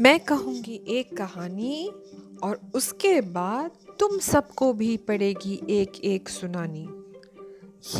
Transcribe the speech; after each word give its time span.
मैं 0.00 0.20
कहूँगी 0.20 0.84
एक 0.88 1.16
कहानी 1.16 1.88
और 2.42 2.60
उसके 2.74 3.20
बाद 3.20 3.70
तुम 3.98 4.18
सबको 4.18 4.72
भी 4.72 4.96
पड़ेगी 4.96 5.62
एक 5.70 5.92
एक 6.04 6.28
सुनानी। 6.28 6.88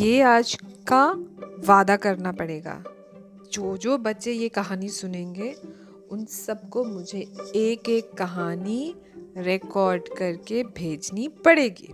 ये 0.05 0.21
आज 0.21 0.57
का 0.63 1.11
वादा 1.65 1.95
करना 1.95 2.31
पड़ेगा। 2.31 2.83
जो 3.51 3.77
जो 3.77 3.97
बच्चे 3.97 4.31
ये 4.31 4.49
कहानी 4.49 4.89
सुनेंगे, 4.89 5.55
उन 6.11 6.25
सबको 6.25 6.83
मुझे 6.83 7.19
एक 7.55 7.89
एक 7.89 8.13
कहानी 8.13 8.95
रिकॉर्ड 9.37 10.03
करके 10.17 10.63
भेजनी 10.63 11.27
पड़ेगी। 11.27 11.93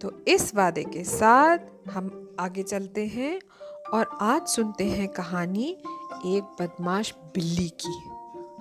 तो 0.00 0.24
इस 0.28 0.54
वादे 0.54 0.84
के 0.84 1.04
साथ 1.04 1.58
हम 1.88 2.36
आगे 2.40 2.62
चलते 2.62 3.06
हैं 3.06 3.40
और 3.94 4.18
आज 4.20 4.46
सुनते 4.46 4.84
हैं 4.84 5.08
कहानी 5.08 5.76
एक 6.26 6.56
बदमाश 6.60 7.14
बिल्ली 7.34 7.68
की। 7.68 8.11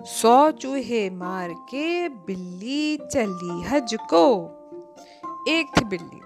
सौ 0.05 0.51
चूहे 0.51 1.09
मार 1.09 1.49
के 1.53 2.09
बिल्ली 2.09 2.97
चली 2.97 3.61
हज 3.61 3.97
को। 4.13 4.35
एक 5.47 5.67
थी 5.77 5.85
बिल्ली। 5.85 6.21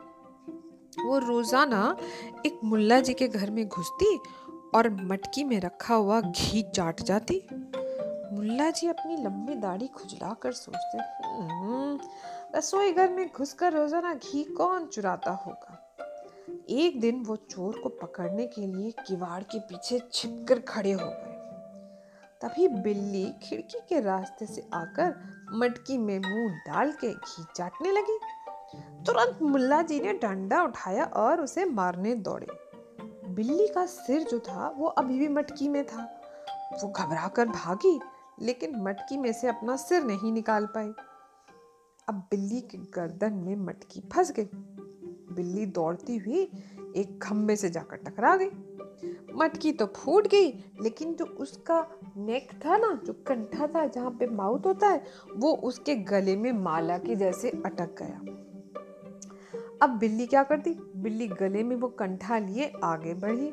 वो 1.04 1.18
रोज़ाना 1.18 1.98
एक 2.46 2.60
मुल्ला 2.64 3.00
जी 3.00 3.14
के 3.14 3.28
घर 3.28 3.52
में 3.52 3.68
घुसती 3.68 4.20
और 4.76 4.90
मटकी 4.90 5.44
में 5.44 5.60
रखा 5.60 5.96
हुआ 5.96 6.22
घी 6.22 6.62
चाट 6.62 7.02
जाती। 7.02 7.44
मुल्ला 8.36 8.70
जी 8.70 8.88
अपनी 8.88 9.18
लंबी 9.18 9.56
दाढ़ी 9.56 9.88
खुजला 9.88 10.34
कर 10.34 10.52
सोचते 10.52 10.98
"हम्म, 11.28 12.00
रसोई 12.56 12.94
घर 12.94 13.10
में 13.10 13.30
घुसकर 13.38 13.74
रोज़ाना 13.74 14.14
घी 14.14 14.44
कौन 14.44 14.86
चुराता 14.86 15.32
होगा? 15.32 15.96
एक 16.70 17.00
दिन 17.00 17.24
वो 17.24 17.36
चोर 17.36 17.80
को 17.80 17.90
पकड़ने 17.90 18.48
के 18.48 18.68
लिए 18.68 18.92
किवाड़ 18.92 19.44
के 19.44 19.60
पीछे 19.60 20.02
छिपकर 20.14 20.60
खड़े 20.60 20.92
हो 20.92 21.06
गए। 21.06 21.35
तभी 22.46 22.68
बिल्ली 22.68 23.34
खिड़की 23.44 23.80
के 23.90 24.00
रास्ते 24.00 24.46
से 24.46 24.68
आकर 24.74 25.16
मटकी 25.54 25.98
में 25.98 26.20
मुँह 26.20 26.58
डाल 26.58 26.92
के 26.92 27.14
घी 27.14 27.46
चाटने 27.56 27.92
लगी। 27.92 28.20
तुरंत 29.06 29.42
मुल्ला 29.42 29.82
जी 29.82 30.00
ने 30.00 30.14
डंडा 30.14 30.64
उठाया 30.64 31.04
और 31.04 31.42
उसे 31.42 31.66
मारने 31.66 32.16
दौड़े। 32.16 32.48
बिल्ली 33.30 33.68
का 33.68 33.86
सिर 33.86 34.24
जो 34.24 34.40
था, 34.40 34.70
वो 34.78 34.88
अभी 34.88 35.20
भी 35.20 35.28
मटकी 35.28 35.68
में 35.68 35.86
था। 35.86 36.22
वो 36.84 36.90
घबरा 36.90 37.28
कर 37.28 37.46
भागी, 37.46 38.00
लेकिन 38.42 38.82
मटकी 38.82 39.18
में 39.18 39.34
से 39.34 39.48
अपना 39.48 39.76
सिर 39.76 40.04
नहीं 40.04 40.32
निकाल 40.32 40.66
पाई। 40.66 40.94
अब 42.08 42.16
बिल्ली 42.16 42.62
के 42.62 42.78
गर्दन 42.78 43.34
में 43.34 43.56
मटकी 43.56 44.04
फंस 44.14 44.32
गई। 44.32 44.50
बिल्ली 45.36 45.66
दौड़ती 45.66 46.18
हुई 46.18 46.42
एक 46.96 47.20
खम्बे 47.24 47.56
से 47.56 47.70
जाकर 47.70 47.96
टकरा 47.96 48.36
गई। 48.36 48.50
मटकी 49.36 49.72
तो 49.72 49.86
फूट 49.86 50.28
गई, 50.28 50.52
लेकिन 50.82 51.14
जो 51.14 51.26
उसका 51.26 51.88
नेक 52.18 52.52
था 52.66 52.78
ना, 52.78 53.00
जो 53.06 53.14
कंठा 53.28 53.68
था 53.68 53.86
जहाँ 53.86 54.12
पे 54.12 54.28
माउथ 54.28 54.66
होता 54.66 54.88
है, 54.88 55.04
वो 55.36 55.54
उसके 55.54 55.96
गले 55.96 56.36
में 56.36 56.52
माला 56.52 56.98
के 56.98 57.16
जैसे 57.16 57.50
अटक 57.50 57.96
गया। 58.02 58.20
अब 59.82 59.98
बिल्ली 60.00 60.26
क्या 60.26 60.44
करती? 60.44 60.74
बिल्ली 60.96 61.28
गले 61.28 61.64
में 61.64 61.76
वो 61.76 61.88
कंठा 61.88 62.38
लिए 62.38 62.72
आगे 62.84 63.14
बढ़ी। 63.14 63.52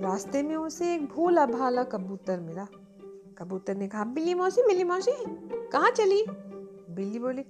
रास्ते 0.00 0.42
में 0.42 0.56
उसे 0.56 0.94
एक 0.94 1.06
भोला 1.06 1.46
भाला 1.46 1.82
कबूतर 1.84 2.40
मिला। 2.40 2.66
कबूतर 3.38 3.76
ने 3.76 3.88
कहा, 3.88 4.04
बिल्ली 4.04 4.34
मौसी 4.34 4.62
बिल्ली 4.62 4.84
मौसी, 4.84 5.12
कहाँ 5.72 5.90
चली? 5.90 6.24
बिल्ली 6.90 7.18
बोली 7.18 7.44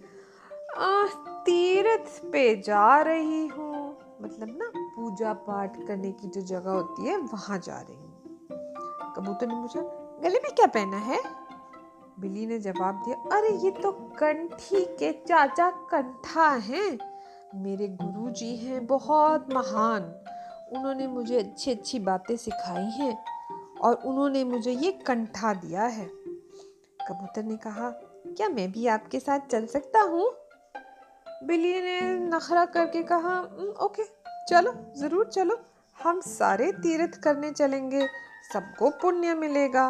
तीर्थ 1.45 2.23
पे 2.33 2.57
जा 2.57 3.01
रही 3.01 3.47
हूँ 3.47 3.68
मतलब 4.23 4.49
ना 4.49 4.73
पूजा 4.77 5.33
पाठ 5.33 5.87
करने 5.87 6.13
की 6.13 6.29
जो 6.29 6.41
जगह 6.41 6.71
होती 6.71 7.07
है, 7.07 7.17
वहाँ 7.17 7.59
जा 7.59 7.81
रही 7.81 7.97
हूँ। 7.97 8.23
कबूतर 9.17 9.47
ने 9.47 9.55
पूछा, 9.55 9.81
गले 10.21 10.39
में 10.39 10.55
क्या 10.55 10.67
पहना 10.67 10.97
है? 10.97 11.23
बिल्ली 12.21 12.47
ने 12.47 12.59
जवाब 12.59 12.95
दिया, 12.95 13.37
अरे, 13.37 13.49
ये 13.49 13.71
तो 13.71 13.93
कंठी 13.93 14.85
के 14.85 15.13
चाचा 15.13 15.71
कंठा 15.71 16.51
हैं। 16.51 16.99
मेरे 17.55 17.89
गुरुजी 17.89 18.57
हैं, 18.57 18.87
बहुत 18.87 19.47
महान। 19.55 20.03
उन्होंने 20.77 21.07
मुझे 21.07 21.39
अच्छी 21.39 21.71
अच्छी 21.71 21.99
बातें 21.99 22.37
सिखाई 22.37 22.85
हैं 22.85 23.25
और 23.81 23.95
उन्होंने 23.95 24.45
मुझे 24.45 24.73
ये 24.73 24.93
कंठा 24.93 25.55
दिया 25.55 25.83
है। 25.83 26.07
कबूतर 27.09 27.43
ने 27.43 27.57
कहा, 27.57 27.91
क्या 28.27 28.49
मैं 28.49 28.73
भी 28.73 28.87
आपके 28.87 29.21
साथ 29.21 29.41
चल 29.41 29.67
सकता 29.67 30.03
हूँ? 30.03 30.33
बिल्ली 31.45 31.81
ने 31.81 32.01
नखरा 32.29 32.65
करके 32.67 33.03
कहा 33.03 33.41
ओके, 33.81 34.05
चलो, 34.49 34.73
ज़रूर 34.97 35.27
चलो, 35.27 35.59
हम 35.99 36.21
सारे 36.21 36.71
तीर्थ 36.73 37.21
करने 37.23 37.51
चलेंगे, 37.51 38.07
सबको 38.53 38.91
पुण्य 38.91 39.35
मिलेगा। 39.35 39.87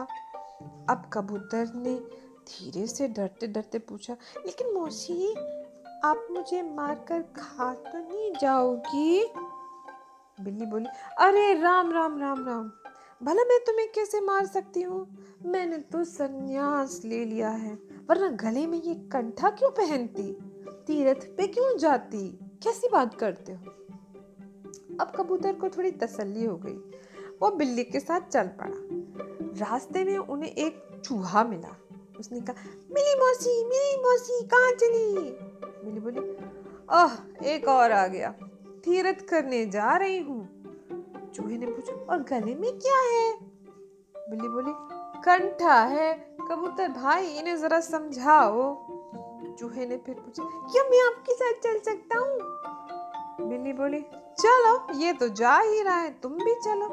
अब 0.90 1.10
कबूतर 1.12 1.72
ने 1.74 1.94
धीरे 2.48 2.86
से 2.86 3.08
डरते 3.08 3.46
डरते 3.46 3.78
पूछा, 3.78 4.16
लेकिन 4.46 4.72
मौसी, 4.74 5.34
आप 6.04 6.26
मुझे 6.30 6.62
मारकर 6.62 7.22
खा 7.36 7.72
तो 7.74 7.98
नहीं 7.98 8.32
जाओगी? 8.40 9.24
बिल्ली 10.38 10.66
बोली, 10.66 10.86
अरे, 11.18 11.52
राम 11.54 11.92
राम 11.92 12.18
राम 12.20 12.46
राम, 12.46 12.70
भला 13.22 13.44
मैं 13.44 13.58
तुम्हें 13.58 13.88
कैसे 13.92 14.20
मार 14.20 14.46
सकती 14.46 14.82
हूँ? 14.82 15.06
मैंने 15.46 15.78
तो 15.78 16.04
संन्यास 16.04 17.00
ले 17.04 17.24
लिया 17.24 17.50
है, 17.50 17.72
वरना 18.10 18.28
गले 18.42 18.66
में 18.66 18.80
ये 18.82 18.94
कंठा 19.12 19.50
क्यों 19.50 19.70
पहनती? 19.70 20.36
तीर्थ 20.88 21.36
पे 21.36 21.46
क्यों 21.46 21.78
जाती? 21.78 22.38
कैसी 22.42 22.88
बात 22.88 23.14
करते 23.14 23.52
हो? 23.52 23.64
अब 25.00 25.12
कबूतर 25.16 25.52
को 25.52 25.68
थोड़ी 25.68 25.90
तसल्ली 25.90 26.44
हो 26.44 26.56
गई। 26.56 26.98
वो 27.42 27.50
बिल्ली 27.50 27.84
के 27.84 28.00
साथ 28.00 28.20
चल 28.20 28.46
पड़ा। 28.46 28.76
रास्ते 29.66 30.04
में 30.04 30.18
उन्हें 30.18 30.50
एक 30.50 31.02
चूहा 31.04 31.44
मिला। 31.44 31.80
उसने 32.20 32.40
कहा, 32.40 32.54
मिली 32.90 33.20
मौसी 33.20 33.64
मिली 33.64 34.02
मौसी, 34.02 34.46
कहाँ 34.46 34.72
चली? 34.72 35.38
मिली 35.86 36.00
बोली, 36.00 36.18
ओह, 36.92 37.44
एक 37.44 37.68
और 37.68 37.92
आ 37.92 38.06
गया। 38.06 38.34
तीर्थ 38.66 39.24
करने 39.24 39.66
जा 39.66 39.96
रही 39.96 40.18
हूँ। 40.18 40.62
चूहे 41.34 41.58
ने 41.58 41.66
पूछा, 41.66 41.92
और 41.92 42.22
गले 42.22 42.54
में 42.54 42.78
क्या 42.78 42.98
है? 42.98 43.38
बिल्ली 44.30 44.48
बोली, 44.48 44.72
कंठा 45.22 45.82
है। 45.84 46.36
कबूतर, 46.50 46.88
भाई, 46.88 47.26
इन्हें 47.26 47.60
जरा 47.60 47.80
समझाओ। 47.80 48.97
चूहे 49.58 49.86
ने, 49.86 49.96
फिर 49.96 50.14
पूछा, 50.14 50.44
क्या 50.44 50.82
मैं 50.84 51.00
आपके 51.06 51.34
साथ 51.34 51.60
चल 51.62 51.78
सकता 51.84 52.18
हूँ? 52.18 53.48
बिल्ली 53.48 53.72
बोली, 53.72 54.00
चलो, 54.40 54.98
ये 54.98 55.12
तो 55.12 55.28
जा 55.34 55.58
ही 55.58 55.82
रहा 55.82 55.96
है, 55.96 56.10
तुम 56.20 56.32
भी 56.34 56.54
चलो। 56.64 56.88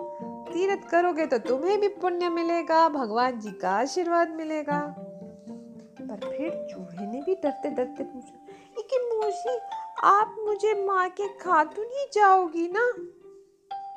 तीर्थ 0.48 0.88
करोगे 0.90 1.26
तो 1.26 1.38
तुम्हें 1.40 1.80
भी 1.80 1.88
पुण्य 1.96 2.30
मिलेगा, 2.30 2.88
भगवान 2.90 3.40
जी 3.40 3.52
का 3.52 3.72
आशीर्वाद 3.72 4.30
मिलेगा। 4.30 4.80
पर 6.00 6.20
फिर 6.28 6.52
चूहे 6.72 7.08
ने 7.08 7.22
भी 7.22 7.36
डरते 7.36 7.70
डरते 7.70 8.04
पूछा, 8.04 8.46
लेकिन 8.78 9.10
मौसी 9.14 9.58
आप 10.04 10.36
मुझे 10.40 10.74
मार 10.86 11.10
के 11.10 11.28
खा 11.38 11.64
तो 11.64 11.84
नहीं 11.84 12.06
जाओगी 12.14 12.68
ना? 12.68 12.86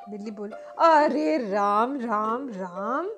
बिल्ली 0.09 0.31
बोली, 0.31 0.53
अरे 0.79 1.37
राम 1.49 1.99
राम 1.99 2.47
राम, 2.49 3.09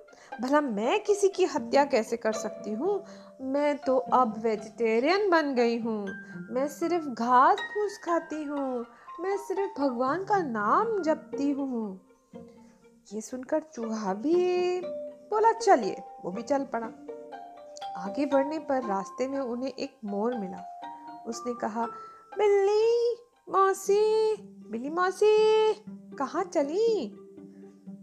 भला 0.42 0.62
मैं 0.62 1.00
किसी 1.04 1.30
की 1.30 1.46
हत्या 1.46 1.84
कैसे 1.86 2.18
कर 2.18 2.34
सकती 2.34 2.72
हूँ? 2.72 3.04
मैं 3.42 3.78
तो 3.78 3.98
अब 3.98 4.38
वेजिटेरियन 4.38 5.30
बन 5.30 5.56
गई 5.56 5.80
हूँ। 5.80 6.08
मैं 6.52 6.68
सिर्फ़ 6.68 7.06
घास 7.06 7.58
फूस 7.58 8.00
खाती 8.04 8.44
हूँ। 8.44 8.86
मैं 9.20 9.38
सिर्फ़ 9.38 9.82
भगवान 9.82 10.24
का 10.24 10.38
नाम 10.38 11.02
जपती 11.02 11.52
हूँ। 11.52 12.02
ये 13.14 13.22
सुनकर 13.22 13.60
चूहा 13.60 14.14
भी 14.14 14.36
बोला, 15.30 15.52
चलिए, 15.52 16.04
वो 16.26 16.32
भी 16.32 16.42
चल 16.42 16.64
पड़ा। 16.64 16.88
आगे 17.98 18.26
बढ़ने 18.26 18.60
पर 18.60 18.84
रास्ते 18.84 19.28
में 19.28 19.40
उन्हें 19.40 19.74
एक 19.80 19.98
मोर 20.06 20.34
मिला। 20.34 20.80
उसने 21.28 21.54
कहा, 21.54 21.86
बिल्ली, 22.38 23.16
मौसी 23.52 24.36
बिल्ली 24.72 24.90
मौसी, 24.90 25.74
कहाँ 25.90 26.44
चली? 26.44 27.18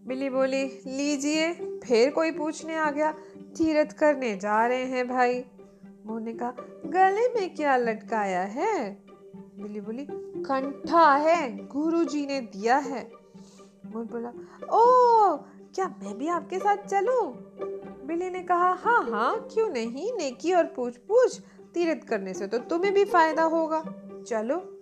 बिल्ली 0.09 0.29
बोली, 0.31 0.65
लीजिए, 0.87 1.53
फिर 1.85 2.11
कोई 2.11 2.31
पूछने 2.31 2.77
आ 2.77 2.91
गया, 2.91 3.11
तीरथ 3.57 3.93
करने 3.93 4.37
जा 4.37 4.67
रहे 4.67 4.85
हैं 4.85 5.09
भाई। 5.09 5.45
मोर 6.07 6.21
ने 6.21 6.33
कहा, 6.33 6.51
गले 6.87 7.29
में 7.35 7.55
क्या 7.55 7.77
लटकाया 7.77 8.41
है? 8.41 8.91
बिल्ली 9.61 9.81
बोली, 9.81 10.07
कंठा 10.11 11.15
है, 11.17 11.67
गुरुजी 11.67 12.27
ने 12.27 12.41
दिया 12.41 12.77
है। 12.77 13.11
मोर 13.87 14.05
बोला 14.05 14.29
ओ 14.73 15.37
क्या 15.75 15.89
मैं 16.03 16.19
भी 16.19 16.29
आपके 16.29 16.59
साथ 16.59 16.77
चलूँ? 16.77 17.23
बिल्ली 18.07 18.31
ने 18.31 18.43
कहा 18.43 18.73
हाँ 18.73 19.03
हाँ 19.11 19.49
क्यों 19.55 19.69
नहीं, 19.69 20.13
नेकी 20.13 20.53
और 20.53 20.65
पूछ 20.65 20.97
पूछ 20.97 21.41
तीर्थ 21.75 22.09
करने 22.09 22.35
से 22.35 22.47
तो 22.47 22.59
तुम्हें 22.59 22.95
भी 22.95 23.05
फ़ायदा 23.05 23.43
होगा। 23.43 23.85
चलो 24.29 24.78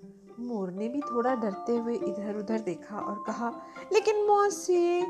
मोर 0.46 0.70
ने 0.70 0.88
भी 0.88 1.00
थोड़ा 1.00 1.34
डरते 1.34 1.76
हुए 1.76 1.94
इधर 1.94 2.36
उधर 2.36 2.58
देखा 2.58 2.98
और 2.98 3.24
कहा, 3.26 3.48
लेकिन 3.92 4.26
मौसी, 4.26 5.02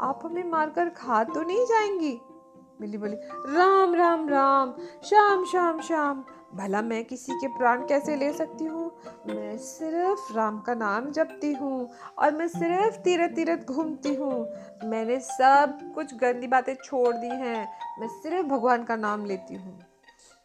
आप 0.00 0.20
हमें 0.24 0.50
मारकर 0.50 0.88
खा 0.88 1.24
तो 1.24 1.42
नहीं 1.42 1.64
जाएँगी? 1.64 2.20
बिल्ली 2.80 2.98
बोली, 2.98 3.16
राम 3.56 3.94
राम 3.94 4.28
राम 4.28 4.72
शाम 5.04 5.44
शाम 5.44 5.80
शाम 5.80 6.24
भला 6.54 6.82
मैं 6.82 7.04
किसी 7.04 7.32
के 7.32 7.46
प्राण 7.48 7.86
कैसे 7.86 8.16
ले 8.16 8.32
सकती 8.32 8.64
हूँ? 8.64 8.90
मैं 9.26 9.58
सिर्फ़ 9.58 10.32
राम 10.32 10.60
का 10.60 10.74
नाम 10.74 11.10
जपती 11.10 11.52
हूँ 11.52 11.90
और 12.18 12.32
मैं 12.32 12.48
सिर्फ़ 12.48 12.96
तीरथ 12.96 13.28
तीरथ 13.28 13.64
घूमती 13.64 14.14
हूँ। 14.14 14.46
मैंने 14.84 15.18
सब 15.20 15.92
कुछ 15.94 16.14
गंदी 16.14 16.46
बातें 16.46 16.74
छोड़ 16.74 17.14
दी 17.16 17.28
हैं। 17.28 17.66
मैं 18.00 18.08
सिर्फ़ 18.08 18.46
भगवान 18.46 18.84
का 18.84 18.96
नाम 18.96 19.24
लेती 19.24 19.54
हूँ। 19.54 19.78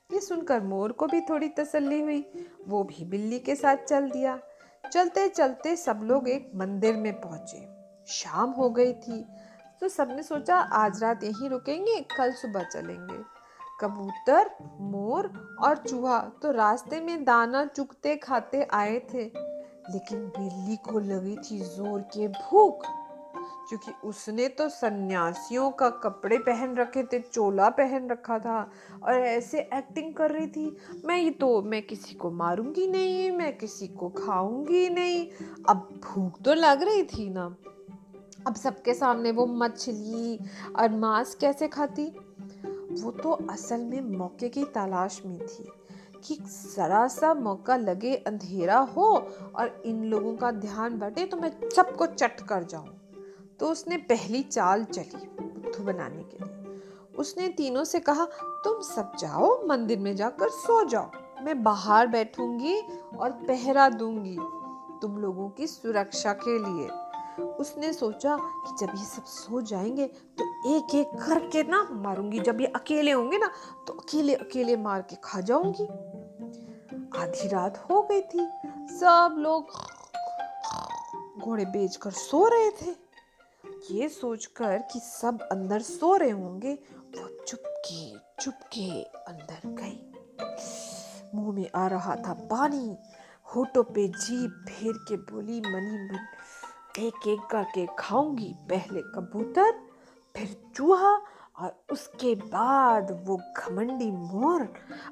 ये 0.09 0.19
सुनकर 0.19 0.61
मोर 0.61 0.91
को 0.91 1.07
भी 1.07 1.19
थोड़ी 1.21 1.47
तसल्ली 1.50 2.00
हुई। 2.01 2.25
वो 2.67 2.83
भी 2.83 3.06
बिल्ली 3.06 3.38
के 3.39 3.56
साथ 3.56 3.85
चल 3.85 4.09
दिया। 4.09 4.38
चलते 4.83 5.27
चलते 5.29 5.75
सब 5.75 6.00
लोग 6.03 6.29
एक 6.29 6.51
मंदिर 6.56 6.95
में 6.97 7.13
पहुँचे। 7.21 7.67
शाम 8.07 8.51
हो 8.51 8.69
गई 8.69 8.94
थी 8.95 9.23
तो 9.81 9.88
सबने 9.89 10.23
सोचा 10.23 10.56
आज 10.57 11.01
रात 11.03 11.23
यहीं 11.23 11.50
रुकेंगे, 11.50 12.00
कल 12.17 12.31
सुबह 12.31 12.63
चलेंगे। 12.63 13.17
कबूतर, 13.81 14.50
मोर 14.81 15.31
और 15.61 15.77
चूहा 15.79 16.19
तो 16.41 16.51
रास्ते 16.51 17.00
में 17.01 17.23
दाना 17.23 17.63
चुगते 17.67 18.15
खाते 18.17 18.67
आए 18.73 19.00
थे, 19.13 19.23
लेकिन 19.23 20.25
बिल्ली 20.29 20.75
को 20.89 21.00
लगी 21.01 21.35
थी 21.39 21.59
ज़ोर 21.59 22.01
के 22.13 22.27
भूख। 22.29 22.85
क्योंकि 23.69 23.92
उसने 24.04 24.48
तो 24.48 24.68
सन्यासियों 24.69 25.71
का 25.71 25.89
कपड़े 25.89 26.38
पहन 26.38 26.75
रखे 26.75 27.04
थे, 27.04 27.19
चोला 27.19 27.69
पहन 27.69 28.10
रखा 28.10 28.39
था 28.39 28.71
और 29.04 29.13
ऐसे 29.13 29.60
एक्टिंग 29.60 30.13
कर 30.13 30.31
रही 30.31 30.48
थी। 30.48 30.77
मैं 31.06 31.18
ये 31.18 31.30
तो 31.31 31.62
मैं 31.62 31.81
किसी 31.81 32.16
को 32.16 32.31
मारूँगी 32.31 32.88
नहीं, 32.88 33.31
मैं 33.31 33.57
किसी 33.57 33.88
को 33.88 34.10
खाऊँगी 34.10 34.89
नहीं। 34.89 35.27
अब 35.69 35.88
भूख 36.04 36.42
तो 36.42 36.54
लग 36.54 36.83
रही 36.83 37.04
थी 37.04 37.30
ना। 37.30 37.56
अब 38.48 38.56
सबके 38.56 38.94
सामने 38.94 39.31
वो 39.31 39.45
मछली 39.45 40.39
और 40.75 40.89
मांस 40.89 41.36
कैसे 41.36 41.68
खाती? 41.68 42.06
वो 42.92 43.12
तो 43.12 43.31
असल 43.31 43.81
में 43.81 44.01
मौके 44.01 44.50
की 44.50 44.63
तलाश 44.63 45.21
में 45.25 45.39
थी 45.39 45.71
कि 46.24 46.36
जरा 46.75 47.07
सा 47.07 47.33
मौका 47.33 47.77
लगे, 47.77 48.16
अंधेरा 48.16 48.77
हो 48.77 49.06
और 49.56 49.81
इन 49.86 50.04
लोगों 50.04 50.36
का 50.38 50.51
ध्यान 50.51 51.00
बटे 51.00 51.25
तो 51.25 51.38
मैं 51.38 51.51
सबको 51.75 52.06
चट 52.06 52.42
कर 52.42 52.63
जाऊँ। 52.63 52.99
तो 53.59 53.69
उसने 53.71 53.97
पहली 53.97 54.41
चाल 54.44 54.83
चली 54.83 55.27
बुद्धू 55.38 55.83
बनाने 55.83 56.23
के 56.23 56.44
लिए। 56.44 56.81
उसने 57.17 57.47
तीनों 57.47 57.83
से 57.83 58.00
कहा, 58.00 58.25
तुम 58.63 58.81
सब 58.81 59.11
जाओ, 59.19 59.67
मंदिर 59.67 60.00
में 60.00 60.15
जाकर 60.15 60.50
सो 60.50 60.83
जाओ। 60.83 61.44
मैं 61.44 61.63
बाहर 61.63 62.07
बैठूँगी 62.07 62.79
और 63.19 63.31
पहरा 63.47 63.89
दूँगी 63.89 64.38
तुम 65.01 65.17
लोगों 65.17 65.50
की 65.50 65.67
सुरक्षा 65.67 66.33
के 66.33 66.57
लिए। 66.59 66.88
उसने 67.59 67.91
सोचा 67.94 68.35
कि 68.38 68.75
जब 68.79 68.91
ये 68.95 69.06
सब 69.06 69.23
सो 69.23 69.61
जाएँगे 69.61 70.07
तो 70.39 70.45
एक 70.69 70.95
एक 70.95 71.11
करके 71.19 71.63
ना 71.63 71.88
मारूँगी। 71.91 72.39
जब 72.39 72.61
ये 72.61 72.67
अकेले 72.67 73.11
होंगे 73.11 73.38
ना 73.38 73.50
तो 73.88 73.94
अकेले 73.94 74.35
अकेले 74.35 74.75
मार 74.77 75.01
के 75.01 75.15
खा 75.23 75.41
जाऊँगी। 75.41 75.85
आधी 77.19 77.47
रात 77.47 77.77
हो 77.89 78.01
गई 78.01 78.21
थी। 78.21 78.47
सब 78.91 79.35
लोग 79.38 79.71
घोड़े 81.41 81.65
बेचकर 81.65 82.11
सो 82.11 82.47
रहे 82.47 82.69
थे। 82.71 83.08
ये 83.91 84.09
सोचकर 84.09 84.77
कि 84.77 85.00
सब 85.00 85.41
अंदर 85.51 85.81
सो 85.81 86.15
रहे 86.15 86.30
होंगे, 86.30 86.74
वो 87.00 87.45
चुपके 87.45 88.18
चुपके 88.44 89.03
अंदर 89.03 89.59
गई। 89.65 90.06
मुँह 91.36 91.56
में 91.56 91.69
आ 91.75 91.88
रहा 91.88 92.15
था 92.15 92.33
पानी, 92.33 92.97
होठों 93.56 93.83
पे 93.83 94.07
जीप 94.07 94.65
फेर 94.69 94.94
के 94.94 95.18
बोली, 95.18 95.62
मनी 95.62 96.09
मन, 96.09 96.27
एक 97.00 97.27
एक 97.27 97.39
करके 97.51 97.88
खाऊँगी, 98.00 98.53
पहले 98.59 99.01
कबूतर, 99.01 99.71
फिर 100.35 100.71
चूहा 100.75 101.15
और 101.59 101.83
उसके 101.92 102.35
बाद 102.35 103.24
वो 103.25 103.42
घमंडी 103.57 104.12
मोर। 104.12 104.62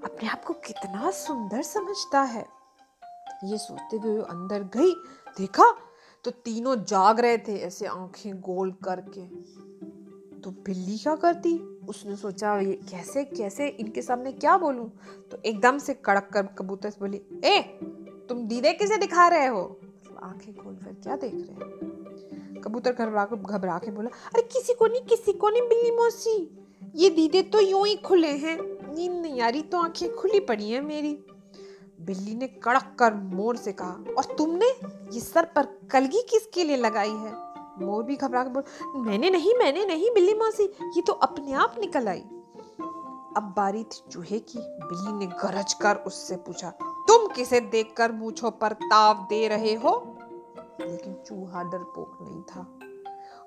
अपने 0.04 0.30
आप 0.30 0.44
को 0.44 0.54
कितना 0.54 1.12
सुंदर 1.12 1.62
समझता 1.62 2.22
है। 2.22 2.46
ये 3.44 3.58
सोचते 3.58 3.98
हुए 3.98 4.22
अंदर 4.22 4.64
गई, 4.64 4.94
देखा 5.38 5.76
तो 6.28 6.32
तीनों 6.32 6.76
जाग 6.76 7.20
रहे 7.20 7.38
थे 7.38 7.56
ऐसे 7.56 7.86
आँखें 7.86 8.42
गोल 8.42 8.72
करके। 8.72 9.28
तो 10.40 10.52
बिल्ली 10.52 10.98
क्या 10.98 11.16
करती? 11.16 11.80
उसने 11.90 12.16
सोचा, 12.16 12.60
ये 12.60 12.74
कैसे 12.74 13.24
कैसे? 13.24 13.68
इनके 13.68 14.02
सामने 14.02 14.32
क्या 14.32 14.58
बोलूँ? 14.58 14.92
तो 15.32 15.38
एकदम 15.46 15.78
से 15.78 15.94
कड़क 15.94 16.30
कर 16.34 16.46
कबूतर 16.46 16.90
से 16.90 16.98
बोली, 17.00 17.22
ए, 17.46 17.62
तुम 18.30 18.48
दीदे 18.48 18.74
किसे 18.74 18.98
दिखा 18.98 19.28
रहे 19.28 19.46
हो? 19.46 19.80
आँखें 20.24 20.56
खोल 20.56 20.76
कर, 20.76 20.94
क्या 21.04 21.16
देख 21.16 21.34
रहे 21.34 21.42
हैं? 21.42 22.62
कबूतर 22.62 22.92
घबरा 22.94 23.26
घबरा 23.26 23.78
के 23.78 23.92
बोला, 23.92 24.10
अरे 24.10 24.42
किसी 24.42 24.74
को 24.74 24.88
नहीं, 24.88 25.02
किसी 25.02 25.34
को 25.34 25.50
नहीं, 25.50 25.62
बिल्ली 25.62 25.92
मौसी। 25.92 26.66
ये 26.96 27.10
दीदे 27.10 27.42
तो 27.42 27.62
यूँ 27.62 27.88
ही 27.88 27.96
खुले 27.96 28.32
हैं। 28.32 28.58
नींद 28.96 29.12
नहीं 29.12 29.42
आ 29.42 29.50
रही 29.50 29.62
तो 29.62 29.78
आँखें 29.78 30.16
खुली 30.16 30.40
पड़ी 30.40 30.70
हैं 30.70 30.82
मेरी। 30.82 31.26
बिल्ली 32.00 32.36
ने 32.36 32.48
कड़क 32.64 32.96
कर 33.00 33.14
मोर 33.14 33.58
से 33.58 33.72
कहा, 33.72 34.14
और 34.18 34.36
तुमने 34.38 34.68
ये 35.14 35.20
सर 35.20 35.46
पर 35.56 35.68
कलगी 35.92 36.22
किसके 36.22 36.64
लिए 36.64 36.78
लगाई 36.78 37.10
है? 37.10 37.32
मोर 37.80 38.04
भी 38.04 38.16
घबरा 38.16 38.44
कर 38.44 38.50
बोल, 38.50 38.64
मैंने 39.02 39.30
नहीं 39.30 39.54
मैंने 39.54 39.86
नहीं, 39.86 40.10
बिल्ली 40.14 40.34
मौसी, 40.34 40.64
ये 40.96 41.02
तो 41.02 41.14
अपने 41.14 41.54
आप 41.54 41.76
निकल 41.80 42.08
आई। 42.08 42.22
अब 43.38 43.54
बारी 43.58 43.84
थी 43.84 44.02
चूहे 44.12 44.40
की, 44.40 44.60
बिल्ली 44.60 45.14
ने 45.14 45.26
गरज 45.34 45.74
कर 45.74 45.96
उससे 46.08 46.36
पूछा, 46.38 46.70
तुम 47.08 47.28
किसे 47.28 47.60
देखकर 47.60 48.12
मूछों 48.12 48.52
पर 48.52 48.74
ताव 48.84 49.26
दे 49.30 49.48
रहे 49.48 49.74
हो? 49.76 49.92
लेकिन 50.82 51.14
चूहा 51.28 51.64
डरपोक 51.64 52.18
नहीं 52.22 52.42
था। 52.44 52.66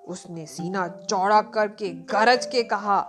उसने 0.08 0.46
सीना 0.46 0.86
चौड़ा 0.88 1.40
करके 1.54 1.90
गरज 2.12 2.46
के 2.46 2.62
कहा, 2.62 3.00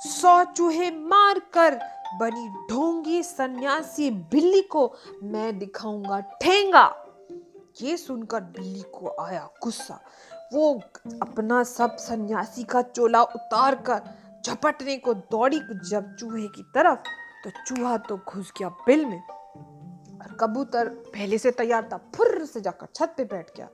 सौ 0.00 0.42
चूहे 0.44 0.90
मार 0.90 1.38
कर 1.52 1.78
बनी 2.20 2.48
ढोंगी 2.70 3.22
सन्यासी 3.22 4.10
बिल्ली 4.10 4.62
को 4.62 4.92
मैं 5.22 5.58
दिखाऊँगा 5.58 6.20
ठेंगा। 6.42 6.86
ये 7.82 7.96
सुनकर 7.96 8.40
बिल्ली 8.40 8.82
को 8.94 9.14
आया 9.20 9.48
गुस्सा। 9.62 10.00
वो 10.52 10.72
अपना 11.22 11.62
सब 11.62 11.96
सन्यासी 11.96 12.64
का 12.64 12.82
चोला 12.82 13.22
उतार 13.22 13.74
कर 13.88 14.02
झपटने 14.46 14.96
को 14.96 15.14
दौड़ी 15.14 15.60
जब 15.90 16.14
चूहे 16.16 16.46
की 16.46 16.62
तरफ़ 16.74 16.98
तो 17.44 17.50
चूहा 17.66 17.96
तो 17.98 18.16
घुस 18.28 18.52
गया 18.58 18.68
बिल 18.86 19.04
में। 19.06 19.20
और 19.20 20.36
कबूतर 20.40 20.88
पहले 20.88 21.38
से 21.38 21.50
तैयार 21.50 21.88
था, 21.92 21.96
फुर्र 22.16 22.44
से 22.44 22.60
जाकर 22.60 22.86
छत 22.94 23.14
पे 23.16 23.24
बैठ 23.24 23.50
गया। 23.56 23.68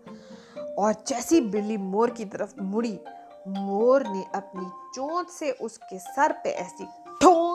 और 0.78 0.94
जैसी 1.06 1.40
बिल्ली 1.40 1.76
मोर 1.76 2.10
की 2.10 2.24
तरफ़ 2.24 2.54
मुड़ी, 2.62 2.98
मोर 3.48 4.06
ने 4.06 4.24
अपनी 4.34 4.66
चोट 4.94 5.28
से 5.28 5.50
उसके 5.52 5.98
सर 5.98 6.32
पे 6.32 6.50
ऐसी 6.50 6.84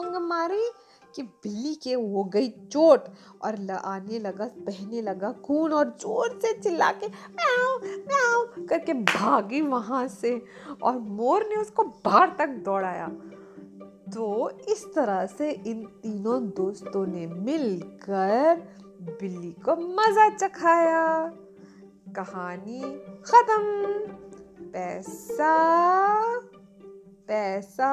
ठोंग 0.08 0.22
मारी 0.28 0.70
कि 1.14 1.22
बिल्ली 1.22 1.74
के 1.74 1.92
हो 1.92 2.24
गई 2.24 2.48
चोट 2.72 3.04
और 3.42 3.70
आने 3.70 4.18
लगा, 4.18 4.44
बहने 4.58 5.02
लगा 5.02 5.32
खून 5.44 5.72
और 5.72 5.96
ज़ोर 6.00 6.38
से 6.42 6.52
चिल्ला 6.60 6.90
के 6.92 7.06
म्याऊ 7.06 7.78
म्याऊ 7.98 8.66
करके 8.66 8.92
भागी 8.94 9.60
वहाँ 9.60 10.06
से 10.08 10.42
और 10.82 10.98
मोर 10.98 11.46
ने 11.48 11.56
उसको 11.56 11.82
बाहर 12.04 12.34
तक 12.38 12.48
दौड़ाया। 12.64 13.08
तो 14.14 14.50
इस 14.68 14.84
तरह 14.94 15.24
से 15.26 15.50
इन 15.66 15.84
तीनों 16.02 16.42
दोस्तों 16.48 17.06
ने 17.06 17.26
मिलकर 17.26 18.62
बिल्ली 19.20 19.52
को 19.64 19.76
मज़ा 19.76 20.28
चखाया। 20.36 21.04
कहानी 22.16 22.80
खत्म। 23.26 23.62
पैसा 24.72 25.54
पैसा। 27.28 27.92